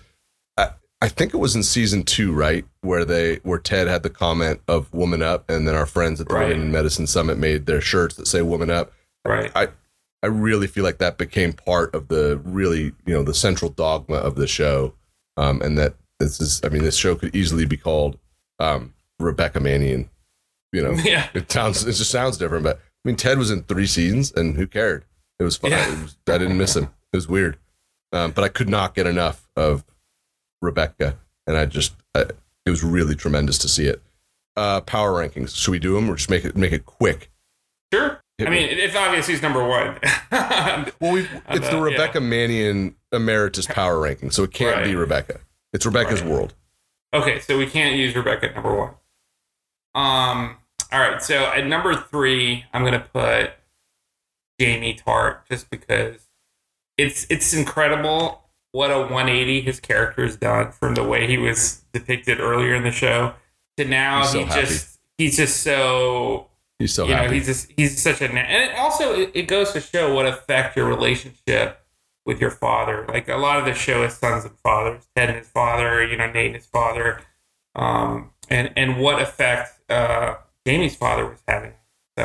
[0.57, 4.09] I, I think it was in season two, right, where they where Ted had the
[4.09, 6.47] comment of "woman up," and then our friends at the Right.
[6.49, 8.91] Women in Medicine Summit made their shirts that say "woman up."
[9.23, 9.51] Right.
[9.53, 9.67] I
[10.27, 14.35] really feel like that became part of the really, you know, the central dogma of
[14.35, 14.93] the show,
[15.37, 16.61] um, and that this is.
[16.63, 18.17] I mean, this show could easily be called
[18.59, 20.09] um, Rebecca Mannion.
[20.71, 21.27] You know, Yeah.
[21.33, 24.55] it sounds it just sounds different, but I mean, Ted was in three seasons, and
[24.57, 25.05] who cared?
[25.39, 25.71] It was fun.
[25.71, 25.87] Yeah.
[25.91, 26.83] It was, I didn't miss him.
[27.13, 27.57] It was weird,
[28.11, 29.83] um, but I could not get enough of
[30.61, 32.25] Rebecca, and I just I,
[32.65, 34.01] it was really tremendous to see it.
[34.57, 35.55] Uh, power rankings.
[35.55, 37.31] Should we do them or just make it make it quick?
[37.93, 38.19] Sure.
[38.39, 39.97] I mean, it's obvious he's number one.
[41.01, 45.39] Well, we it's the uh, Rebecca Mannion Emeritus Power Ranking, so it can't be Rebecca.
[45.73, 46.31] It's Rebecca's Right.
[46.31, 46.53] world.
[47.13, 48.93] Okay, so we can't use Rebecca at number one.
[49.95, 50.57] Um.
[50.91, 51.21] All right.
[51.21, 53.51] So at number three, I'm gonna put
[54.59, 56.27] Jamie Tartt just because
[56.97, 61.83] it's it's incredible what a 180 his character has done from the way he was
[61.93, 63.33] depicted earlier in the show
[63.77, 64.61] to now He's so he happy.
[64.61, 66.48] just he's just so
[66.79, 69.73] He's so you know he's just he's such a and it also it, it goes
[69.73, 71.85] to show what effect your relationship
[72.25, 75.37] with your father like a lot of the show is sons and fathers ted and
[75.39, 77.19] his father you know nate and his father
[77.75, 81.73] um and and what effect uh jamie's father was having
[82.17, 82.23] so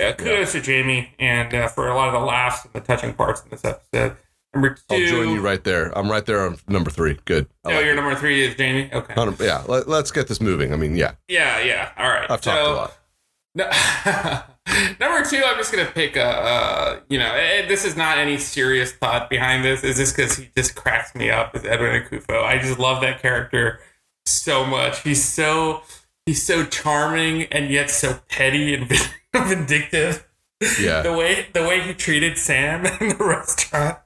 [0.00, 3.12] uh, kudos to jamie and uh, for a lot of the laughs and the touching
[3.12, 4.16] parts in this episode
[4.54, 5.96] number 2 I'll join you right there.
[5.98, 7.18] I'm right there on number three.
[7.24, 7.46] Good.
[7.64, 10.74] I oh like your number three is jamie okay Yeah, let, us get this moving.
[10.74, 12.98] I mean, yeah, yeah yeah all right I've talked So- a lot.
[13.54, 13.64] No,
[15.00, 18.38] number two, I'm just gonna pick a, uh, you know, eh, this is not any
[18.38, 19.84] serious thought behind this.
[19.84, 22.42] Is this because he just cracks me up as Edwin Akufo?
[22.42, 23.80] I just love that character
[24.24, 25.02] so much.
[25.02, 25.82] He's so
[26.24, 28.90] he's so charming and yet so petty and
[29.36, 30.26] vindictive.
[30.80, 31.02] Yeah.
[31.02, 33.98] the way the way he treated Sam in the restaurant.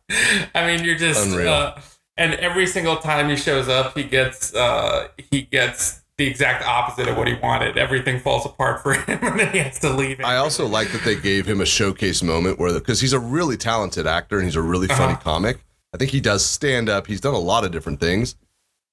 [0.55, 1.53] I mean, you're just Unreal.
[1.53, 1.81] Uh,
[2.17, 7.09] and every single time he shows up, he gets uh, he gets the exact opposite
[7.09, 7.77] of what he wanted.
[7.77, 10.21] Everything falls apart for him, and then he has to leave.
[10.21, 13.57] I also like that they gave him a showcase moment where, because he's a really
[13.57, 15.23] talented actor and he's a really funny Uh-huh.
[15.23, 15.59] comic.
[15.95, 17.07] I think he does stand up.
[17.07, 18.35] He's done a lot of different things.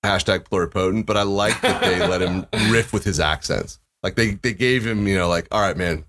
[0.06, 1.06] Hashtag pluripotent.
[1.06, 3.80] But I like that they let him riff with his accents.
[4.04, 6.04] Like they they gave him, you know, like, all right, man,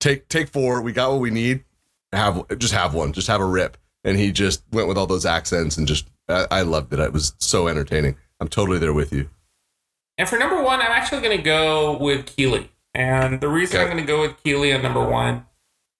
[0.00, 0.80] take take four.
[0.82, 1.64] We got what we need.
[2.12, 3.12] Have just have one.
[3.12, 3.76] Just have a rip.
[4.04, 7.00] And he just went with all those accents and just I, I loved it.
[7.00, 8.16] It was so entertaining.
[8.40, 9.28] I'm totally there with you.
[10.18, 12.68] And for number one, I'm actually going to go with Keely.
[12.92, 13.84] And the reason Okay.
[13.84, 15.46] I'm going to go with Keely on number one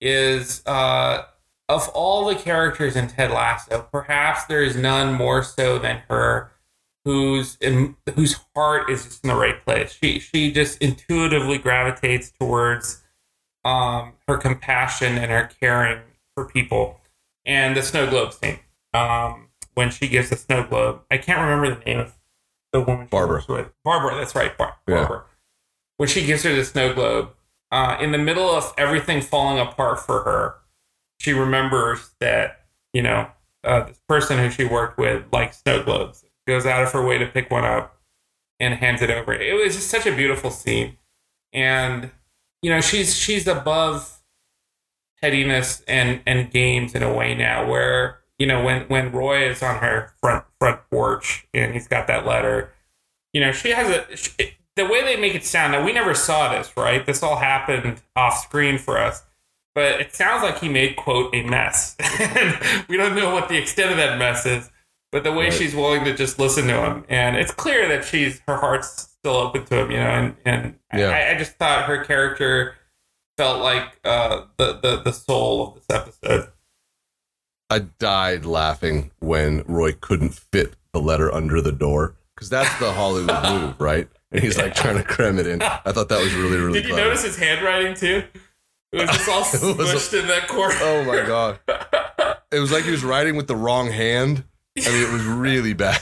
[0.01, 1.23] is uh,
[1.69, 6.51] of all the characters in Ted Lasso, perhaps there is none more so than her,
[7.05, 9.93] whose in, whose heart is just in the right place.
[9.93, 13.03] She she just intuitively gravitates towards
[13.65, 16.01] um, her compassion and her caring
[16.35, 17.01] for people.
[17.45, 18.59] And the snow globe scene,
[18.95, 22.18] um, when she gives the snow globe, I can't remember the name of
[22.73, 23.43] the woman Barbara.
[23.49, 23.69] with.
[23.85, 24.97] Barbara, that's right, Bar- Yeah.
[25.01, 25.25] Barbara.
[25.97, 27.31] When she gives her the snow globe,
[27.71, 30.55] uh, in the middle of everything falling apart for her,
[31.21, 33.31] she remembers that you know
[33.65, 36.25] uh, this person who she worked with likes snow globes.
[36.47, 37.99] Goes out of her way to pick one up
[38.61, 39.35] and hands it over.
[39.35, 40.97] It was just such a beautiful scene,
[41.53, 42.11] and
[42.63, 44.21] you know she's she's above
[45.21, 49.63] pettiness and and games in a way now where you know when when roy is
[49.63, 52.73] on her front front porch and he's got that letter
[53.33, 54.33] you know she has a she,
[54.77, 58.01] the way they make it sound now we never saw this right this all happened
[58.17, 59.25] off screen for us
[59.75, 61.97] but it sounds like he made quote a mess
[62.89, 64.71] we don't know what the extent of that mess is
[65.11, 65.53] but the way Right.
[65.53, 69.37] she's willing to just listen to him and it's clear that she's her heart's still
[69.37, 71.09] open to him you know and and Yeah.
[71.11, 72.75] I, I just thought her character
[73.37, 76.53] felt like uh, the, the the soul of this episode.
[77.71, 82.93] I died laughing when Roy couldn't fit the letter under the door because that's the
[82.93, 84.09] Hollywood move, right?
[84.33, 85.61] And he's like trying to cram it in.
[85.63, 87.09] I thought that was really, really Did you clever.
[87.09, 88.25] notice his handwriting too?
[88.93, 90.75] It was just all It was a- in that corner.
[90.81, 91.59] Oh my god!
[92.51, 94.43] It was like he was writing with the wrong hand.
[94.79, 96.01] I mean, it was really bad,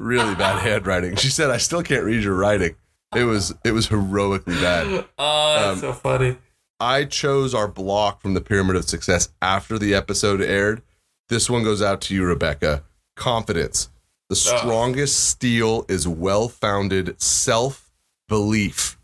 [0.00, 1.16] really bad handwriting.
[1.16, 2.76] She said, "I still can't read your writing."
[3.14, 5.04] It was it was heroically bad.
[5.18, 6.38] Oh, that's Um, so funny.
[6.80, 10.80] I chose our block from the Pyramid of Success after the episode aired.
[11.28, 12.84] This one goes out to you, Rebecca.
[13.16, 13.88] Confidence.
[14.28, 17.92] The strongest steel is well founded self
[18.28, 18.98] belief.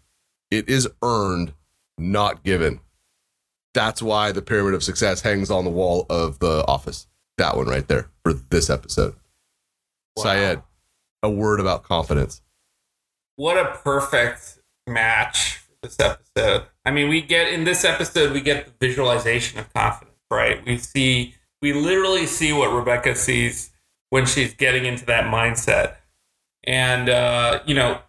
[0.51, 1.53] It is earned,
[1.99, 2.81] not given.
[3.75, 7.07] That's why the Pyramid of Success hangs on the wall of the office.
[7.37, 9.15] That one right there for this episode.
[10.17, 10.23] Wow.
[10.25, 10.63] Sayed,
[11.23, 12.41] a word about confidence.
[13.37, 16.65] What a perfect match for this episode.
[16.85, 20.65] I mean, we get in this episode we get the visualization of confidence, right?
[20.65, 23.71] We see we literally see what Rebecca sees
[24.11, 25.97] when she's getting into that mindset.
[26.65, 28.01] And uh, you know,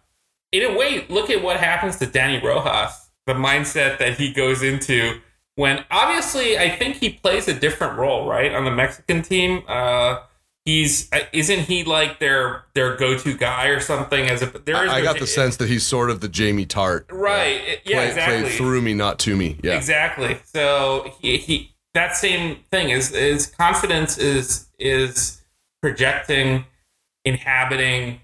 [0.52, 4.62] in a way, look at what happens to Danny Rojas, the mindset that he goes
[4.62, 5.20] into
[5.56, 9.62] when obviously I think he plays a different role, right, on the Mexican team.
[9.68, 10.20] Uh,
[10.64, 14.26] he's uh, isn't he like their their go to guy or something?
[14.26, 16.66] As a there is I, no got the sense that he's sort of the Jamie
[16.66, 17.08] Tart.
[17.12, 17.60] uh, right?
[17.60, 18.40] it- yeah, play, exactly.
[18.42, 19.58] Played through me, not to me.
[19.62, 19.76] Yeah.
[19.76, 20.38] Exactly.
[20.44, 25.42] So he, he that same thing is is confidence is is
[25.82, 26.64] projecting,
[27.24, 28.20] inhabiting,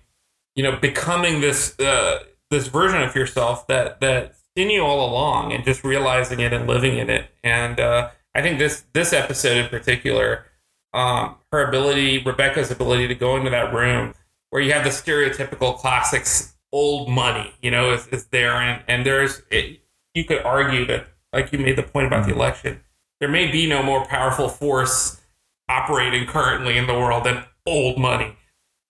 [0.54, 5.52] you know, becoming this uh, this version of yourself that that's in you all along,
[5.52, 7.30] and just realizing it and living in it.
[7.44, 10.46] And uh, I think this this episode in particular,
[10.94, 14.14] um, her ability, Rebecca's ability to go into that room
[14.50, 19.04] where you have the stereotypical classics old money, you know, is, is there, and and
[19.04, 19.80] there's it,
[20.14, 22.80] you could argue that, like you made the point about the election,
[23.20, 25.20] there may be no more powerful force
[25.68, 28.36] operating currently in the world than old money.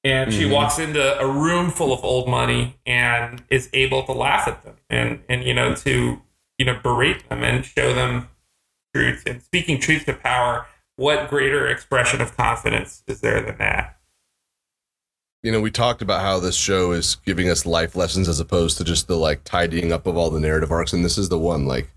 [0.04, 0.52] And she Mhm.
[0.52, 4.76] walks into a room full of old money and is able to laugh at them
[4.88, 6.22] and, and you know, to,
[6.58, 8.28] you know, berate them and show them
[8.94, 9.24] truth.
[9.26, 13.92] And speaking truth to power, what greater expression of confidence is there than that?
[15.42, 18.76] you know, we talked about how this show is giving us life lessons as opposed
[18.78, 20.92] to just the like tidying up of all the narrative arcs.
[20.92, 21.88] And this is the one, like,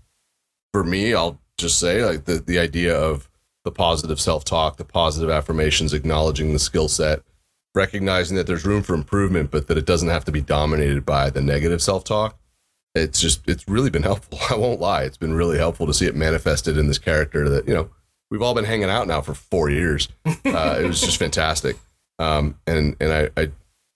[0.72, 3.28] for me, I'll just say, like, the, the idea of
[3.64, 7.22] the positive self talk, the positive affirmations, acknowledging the skill set,
[7.74, 11.30] recognizing that there's room for improvement, but that it doesn't have to be dominated by
[11.30, 12.38] the negative self talk.
[12.94, 14.38] It's just, it's really been helpful.
[14.50, 15.02] I won't lie.
[15.02, 17.90] It's been really helpful to see it manifested in this character that, you know,
[18.30, 20.08] we've all been hanging out now for four years.
[20.42, 21.76] Uh, it was just fantastic.
[22.18, 23.50] Um, and and I, I I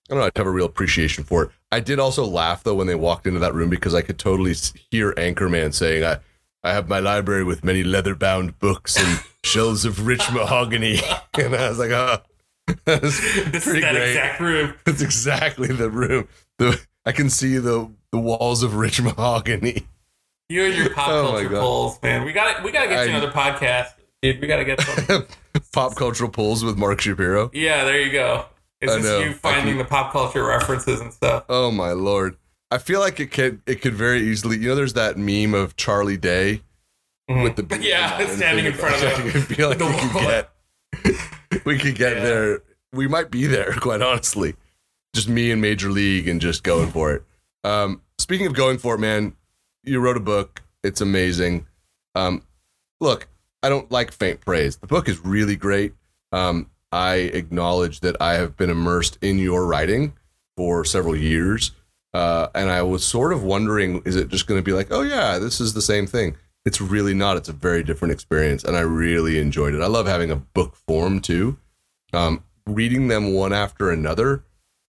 [0.09, 1.51] don't know, I have a real appreciation for it.
[1.73, 4.55] I did also laugh though when they walked into that room because I could totally
[4.91, 6.19] hear Anchorman saying, "I
[6.65, 10.99] I have my library with many leather-bound books and shelves of rich mahogany,"
[11.39, 12.19] and I was like, "Oh,
[12.85, 14.09] that's This pretty is that great.
[14.09, 14.75] exact room.
[14.85, 16.27] That's exactly the room.
[16.59, 19.87] The I can see the the walls of rich mahogany."
[20.49, 22.25] You and your oh pop Oh culture polls, man.
[22.25, 23.89] We got to we got to get you another podcast,
[24.23, 24.41] dude.
[24.41, 25.27] We got to get some.
[25.73, 27.51] Pop cultural pulls with Mark Shapiro.
[27.55, 28.47] Yeah, there you go.
[28.81, 29.19] Is I this know.
[29.21, 31.45] you finding the pop culture references and stuff?
[31.49, 32.37] Oh my lord.
[32.75, 35.77] I feel like it could it could very easily you know there's that meme of
[35.77, 36.63] Charlie Day
[37.29, 41.65] with the yeah, standing in front of I the, feel like the we could get
[41.65, 42.23] we could get Yeah.
[42.25, 42.63] there.
[42.93, 44.55] We might be there, quite honestly.
[45.15, 47.23] Just me and Major League and just going for it.
[47.63, 49.35] Um, speaking of going for it, man,
[49.85, 50.63] you wrote a book.
[50.83, 51.67] It's amazing.
[52.17, 52.43] Um,
[53.01, 53.29] look,
[53.63, 54.77] I don't like faint praise.
[54.77, 55.95] The book is really great.
[56.33, 60.15] Um, I acknowledge that I have been immersed in your writing
[60.57, 61.71] for several years.
[62.15, 65.03] Uh, and I was sort of wondering, is it just going to be like, oh,
[65.03, 66.37] yeah, this is the same thing?
[66.65, 67.37] It's really not.
[67.37, 68.63] It's a very different experience.
[68.63, 69.83] And I really enjoyed it.
[69.83, 71.59] I love having a book form too.
[72.13, 74.45] Um, reading them one after another,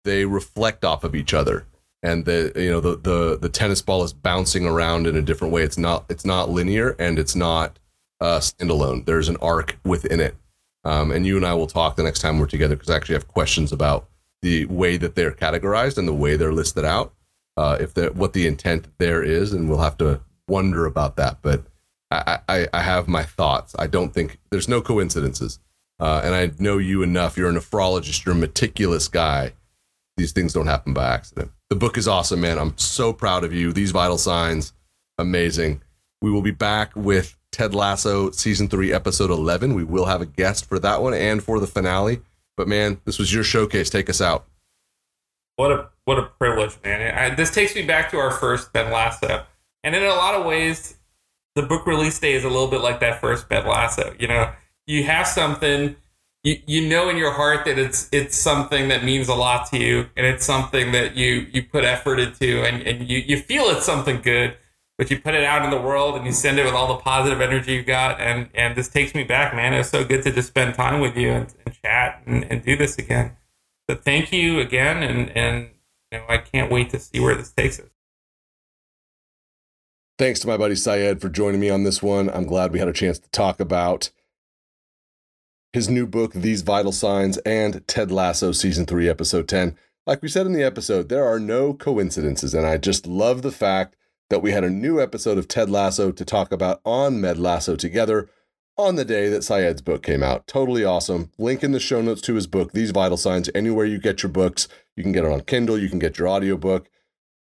[0.03, 1.65] they reflect off of each other.
[2.03, 5.53] And the you know the, the the tennis ball is bouncing around in a different
[5.53, 5.62] way.
[5.62, 7.77] It's not it's not linear and it's not
[8.19, 9.05] uh, standalone.
[9.05, 10.36] There's an arc within it.
[10.84, 13.13] Um, and you and I will talk the next time we're together because I actually
[13.13, 14.10] have questions about
[14.41, 17.13] the way that they're categorized and the way they're listed out.
[17.58, 21.39] Uh, if what the intent there is, and we'll have to wonder about that.
[21.41, 21.63] But
[22.10, 23.75] I, I, I have my thoughts.
[23.77, 25.60] I don't think there's no coincidences.
[25.99, 27.38] Uh, and I know you enough.
[27.38, 28.25] You're a nephrologist.
[28.25, 29.54] You're a meticulous guy.
[30.17, 31.51] These things don't happen by accident.
[31.69, 32.58] The book is awesome, man.
[32.58, 33.71] I'm so proud of you.
[33.71, 34.73] These vital signs,
[35.17, 35.82] amazing.
[36.21, 39.73] We will be back with Ted Lasso season three, episode 11.
[39.73, 42.21] We will have a guest for that one and for the finale.
[42.62, 43.89] But man, this was your showcase.
[43.89, 44.45] Take us out.
[45.56, 47.12] What a what a privilege, man!
[47.17, 49.45] I, this takes me back to our first Med Lasso,
[49.84, 51.00] and in a lot of ways,
[51.56, 54.13] the book release day is a little bit like that first Med Lasso.
[54.19, 54.52] You know,
[54.86, 55.95] you have something,
[56.43, 59.80] you you know in your heart that it's it's something that means a lot to
[59.80, 63.63] you, and it's something that you you put effort into, and and you you feel
[63.69, 64.56] it's something good,
[65.01, 67.01] but you put it out in the world and you send it with all the
[67.01, 69.73] positive energy you got, and and this takes me back, man.
[69.73, 72.63] It was so good to just spend time with you and, and chat and, and
[72.63, 73.35] do this again.
[73.89, 75.69] So thank you again, and and
[76.11, 77.87] you know I can't wait to see where this takes us.
[80.19, 82.29] Thanks to my buddy Sayed for joining me on this one.
[82.29, 84.12] I'm glad we had a chance to talk about
[85.73, 89.75] his new book, These Vital Signs, and Ted Lasso Season 3, Episode 10.
[90.06, 93.52] Like we said in the episode, there are no coincidences, and I just love the
[93.52, 93.95] fact
[94.32, 97.75] that we had a new episode of Ted Lasso to talk about on Med Lasso
[97.75, 98.27] together
[98.77, 100.48] on the day that Sayed's book came out.
[100.48, 101.29] Totally awesome.
[101.38, 104.32] Link in the show notes to his book, These Vital Signs, anywhere you get your
[104.32, 104.67] books.
[104.96, 106.90] You can get it on Kindle, you can get your audiobook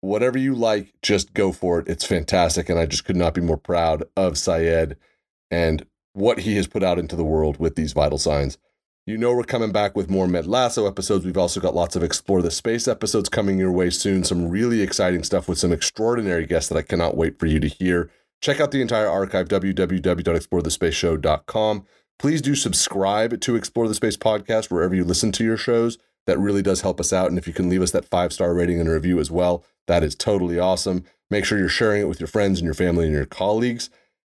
[0.01, 1.87] whatever you like, just go for it.
[1.87, 2.69] It's fantastic.
[2.69, 4.95] And I just could not be more proud of Sayed
[5.51, 8.57] and what he has put out into the world with these vital signs.
[9.05, 11.25] You know, we're coming back with more Med Lasso episodes.
[11.25, 14.23] We've also got lots of Explore the Space episodes coming your way soon.
[14.23, 17.67] Some really exciting stuff with some extraordinary guests that I cannot wait for you to
[17.67, 18.11] hear.
[18.41, 21.85] Check out the entire archive, www.explorethespace.show.com.
[22.19, 25.97] Please do subscribe to Explore the Space podcast wherever you listen to your shows.
[26.27, 27.29] That really does help us out.
[27.29, 30.03] And if you can leave us that five star rating and review as well, that
[30.03, 31.03] is totally awesome.
[31.31, 33.89] Make sure you're sharing it with your friends and your family and your colleagues.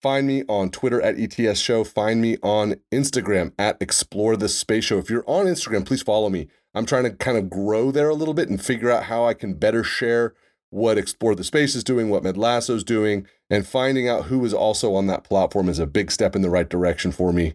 [0.03, 1.85] Find me on Twitter at ETS Show.
[1.85, 4.99] Find me on Instagram at Explore the Space Show.
[4.99, 6.49] If you're on Instagram, please follow me.
[6.75, 9.35] I'm trying to kind of grow there a little bit and figure out how I
[9.35, 10.35] can better share
[10.71, 14.45] what Explore the Space is doing, what Med Lasso is doing, and finding out who
[14.45, 17.55] is also on that platform is a big step in the right direction for me.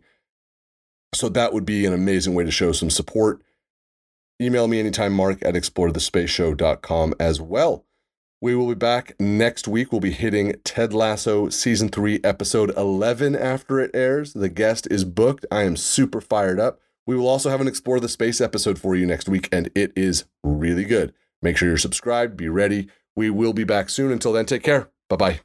[1.14, 3.42] So that would be an amazing way to show some support.
[4.40, 7.87] Email me anytime, mark at explorethespaceshow.com as well.
[8.40, 9.92] We will be back next week.
[9.92, 14.34] We'll be hitting Ted Lasso season three, episode 11 after it airs.
[14.34, 15.48] The guest is booked.
[15.52, 16.80] I am super fired up.
[17.08, 19.92] We will also have an Explore the Space episode for you next week, and it
[19.96, 21.14] is really good.
[21.42, 22.90] Make sure you're subscribed, be ready.
[23.16, 24.12] We will be back soon.
[24.12, 24.92] Until then, take care.
[25.10, 25.40] Bye bye.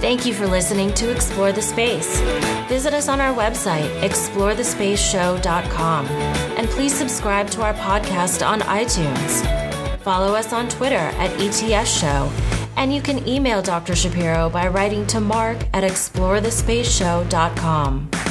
[0.00, 2.20] Thank you for listening to Explore the Space.
[2.68, 9.39] Visit us on our website, explorethespaceshow.com, and please subscribe to our podcast on iTunes.
[10.00, 12.32] Follow us on Twitter at ETS Show,
[12.76, 13.94] and you can email Dr.
[13.94, 18.29] Shapiro by writing to mark at explorethespaceshow.com.